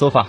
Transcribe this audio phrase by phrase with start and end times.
[0.00, 0.26] 做法。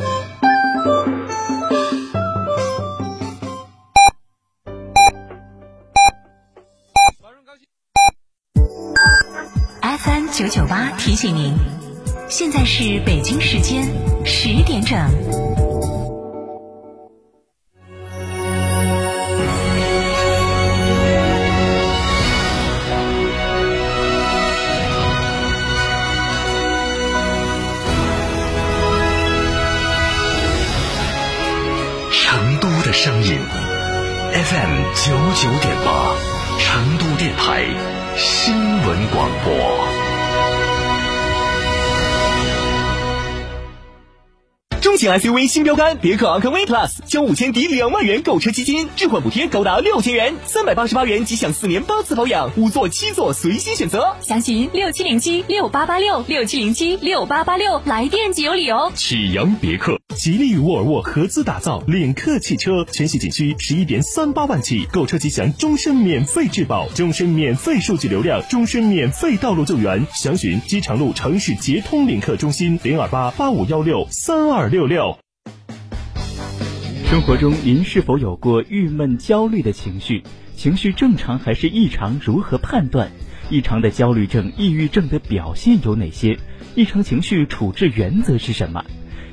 [9.82, 11.54] FM 九九八提醒您，
[12.28, 13.86] 现在是北京时间
[14.26, 15.71] 十点整。
[34.34, 36.16] FM 九九点八，
[36.58, 37.66] 成都电台
[38.16, 40.01] 新闻广播。
[44.92, 54.18] 中型 SUV 新标杆别克昂科威 Plus，交五千抵两万元购车基金，置换补贴高达六千元，三百八十八元即享四年八次保养，五座七座随心选择。
[54.20, 58.92] 详询六七零七六八八六六七零七六八八六，来电即有礼哦。
[58.94, 70.06] 启阳别克，吉利与沃尔沃合资打造领克汽车，全系仅需十一点三八万起，购车即享终身免费质保，终身免费数据流量，终身免费道路救援。
[70.14, 74.81] 详询机场路城市捷通领克中心零二八八五幺六三二六。
[74.82, 75.16] 六六。
[77.06, 80.24] 生活中，您是否有过郁闷、焦虑的情绪？
[80.56, 82.20] 情绪正常还是异常？
[82.24, 83.12] 如何判断？
[83.52, 86.36] 异常的焦虑症、抑郁症的表现有哪些？
[86.74, 88.84] 异常情绪处置原则是什么？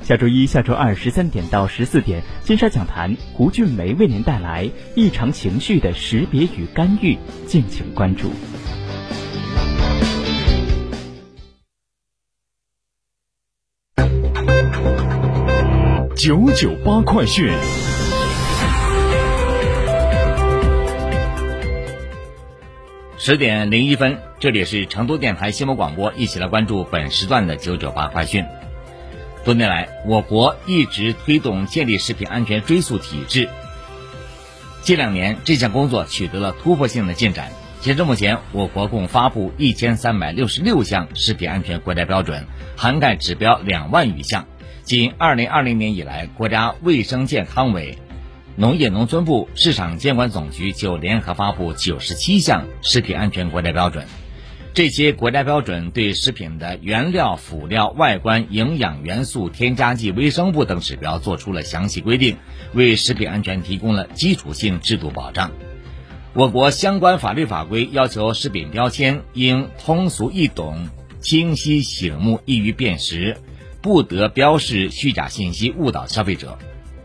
[0.03, 8.29] 下周一下周二十三点到十四点，金沙讲坛，胡俊梅为您带来异常情绪的识别与干预，敬请关注。
[16.19, 17.49] 九九八快讯，
[23.17, 28.43] 十点零一分，这里是成都电台新闻广播，一起来关注本时段的九九八快讯。
[29.45, 33.47] 多年来，我国一直推动建立食品安全追溯体制，
[34.81, 37.49] 近两年这项工作取得了突破性的进展。
[37.79, 44.45] 截至目前，我国共发布一千三百六十六项食品安全国家标准，涵盖指标两万余项。
[44.89, 47.99] 仅2020年以来，国家卫生健康委、
[48.55, 54.07] 农业农村部、市场监管总局就联合发布97项食品安全国家标准。
[54.73, 62.37] 这些国家标准对食品的原料、辅料、外观、营养元素、添加剂、微生物等指标作出了详细规定，
[62.73, 65.51] 为食品安全提供了基础性制度保障。
[66.33, 70.89] 我国相关法律法规要求，食品标签应通俗易懂、
[71.21, 73.37] 清晰醒目、易于辨识。
[73.81, 76.57] 不得标示虚假信息误导消费者。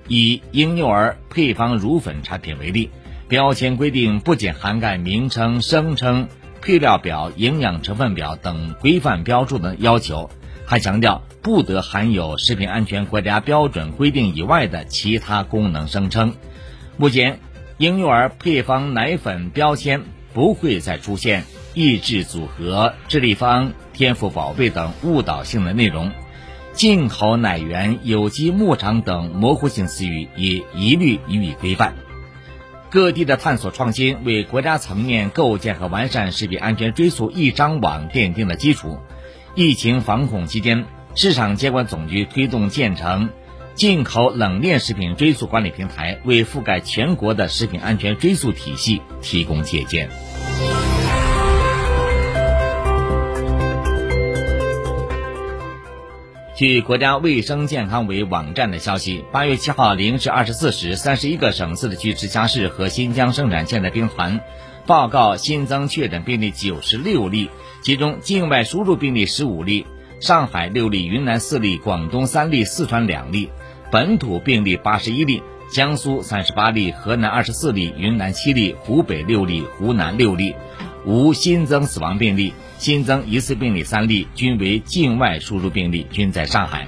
[0.09, 2.91] 以婴幼儿配方乳粉产品为例，
[3.29, 6.29] 标签规定不仅涵盖名称、声称、
[6.61, 10.31] 配料表、营养成分表等规范标注的要求，
[10.67, 16.35] 还强调不得含有食品安全国家标准规定以外的其他功能声称。
[16.97, 17.41] 目前，
[17.79, 20.03] 婴幼儿配方奶粉标签
[20.33, 26.13] 不会再出现抑制组合、智力方、天赋宝贝等误导性的内容。
[26.75, 31.95] 进口奶源、有机牧场等模糊性词语也一律予以规范。
[32.91, 38.99] 各地的探索创新，为国家层面构建和完善食品安全追溯一张网奠定了基础。
[39.55, 40.85] 疫情防控期间，
[41.15, 43.31] 市场监管总局推动建成
[43.75, 50.09] 进口冷链食品追溯管理平台，为覆盖全国的食品安全追溯体系提供借鉴。
[56.57, 64.39] 据国家卫生健康委网站的消息，八月七号零至二十四时，三十一个省、自治区、直辖市和新疆生产线的兵团
[64.87, 67.51] 报告新增确诊病例九十六例，
[67.83, 69.85] 其中境外输入病例十五例，
[70.21, 73.49] 上海六例，云南四例，广东三例，四川两例；
[73.91, 80.55] 本土病例八十一例，江苏三十八例，河南二十四例，云南七例，湖北六例，湖南六例，
[81.05, 82.55] 无新增死亡病例。
[82.85, 86.87] 新增疑似病例三例，均为境外输入病例，均在上海。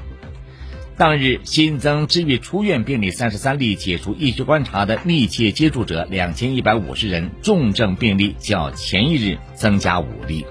[0.98, 10.44] 当日新增治愈出院病例三十三例，解除医学观察的密切接触者两千一百五十人，重症病例较前一日增加五例。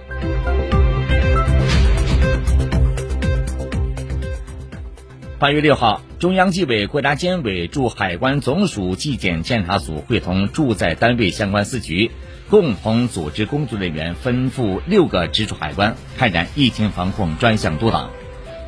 [5.38, 12.10] 八月六号，中央纪委国家监委驻海关总署纪检监察组会同驻在单位相关司局。
[12.50, 18.12] 共同组织工作人员分赴六个直属海关开展疫情防控专项督导。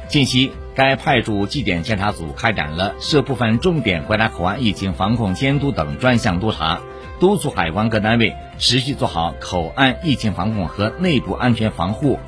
[0.10, 6.82] 近期，该派驻纪检监察组开展了涉部分重点国家口岸疫情防控监督等专项督查，
[7.22, 12.20] 督促海关各单位持续做好口岸疫情防控和内部安全防护，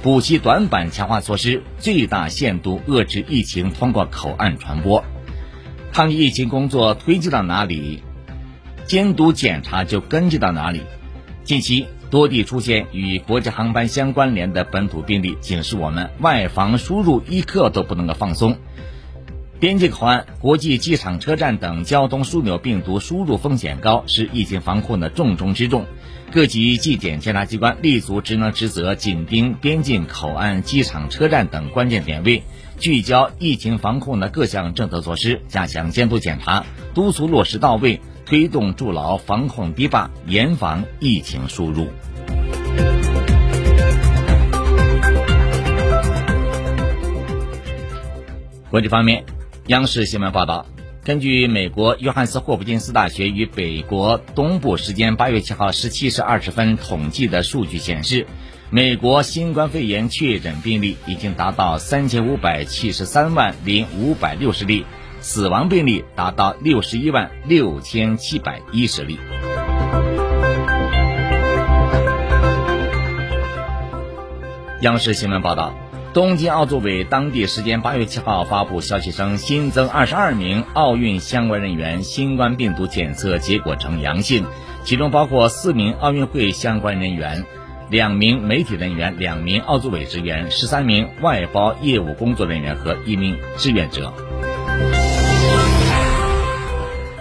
[0.00, 5.04] 补齐短板强化措施，最大限度遏制疫情通过口岸传播。
[5.92, 8.04] 抗疫疫情工作推进到哪里，
[8.86, 10.82] 监督检查就跟进到哪里。
[11.42, 18.56] 近期多地出现与国际航班相关联的本土病例，警示我们外防输入一刻都不能够放松。
[19.58, 25.86] 边境口岸、国际机场、车站等交通枢纽病毒输入风险高，是疫情防控的重中之重。
[26.30, 32.42] 各级纪检监察机关立足职能职责，紧盯边境口岸、机场、车站等关键点位，
[32.78, 41.88] 聚焦疫情防控的各项政策措施，加强监督检查，督促落实到位，推动筑牢防控堤坝，严防疫情输入。
[48.70, 49.24] 国际方面。
[49.68, 50.64] 央视新闻报道，
[51.08, 58.26] 根据美国约翰斯霍普金斯大学与北国东部时间八月七号十七时二十分统计的数据显示，
[58.68, 64.84] 美国新冠肺炎确诊病例已经达到三千五百七十三万零五百六十例，
[65.22, 69.18] 死亡病例达到六十一万六千七百一十例。
[74.82, 75.87] 央视新闻报道。
[76.14, 84.44] 东京奥组委当地时间八月七号发布消息称，新增二十二名奥运相关人员新冠病毒检测结果呈阳性，
[84.84, 87.44] 其中包括四名奥运会相关人员、
[87.90, 94.12] 两名媒体人员、两名奥组委职员、十三名外包业务工作人员和一名志愿者。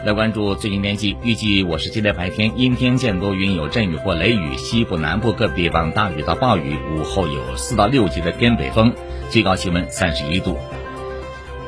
[0.08, 8.94] 来关注最新天气，预计我市今天白天阴天见多云，有阵雨或雷雨，西部、南部各地方大雨到暴雨，午后有四到六级的偏北风，
[9.30, 10.58] 最高气温三十一度。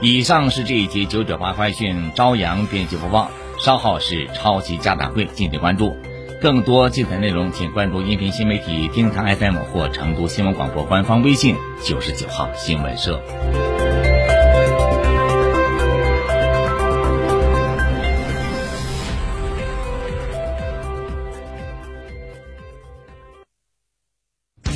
[0.01, 5.97] 以上是这一节九九八快讯朝阳编辑播报，稍后是超级家长会，敬请关注。
[6.39, 13.21] 更多精彩内容，请关注音频新媒体听堂 FM 或成都新闻广播官方微信九十九号新闻社。